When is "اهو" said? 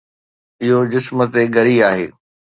0.63-0.79